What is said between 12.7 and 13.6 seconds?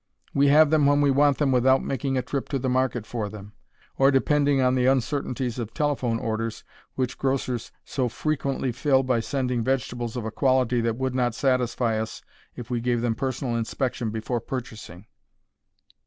we gave them personal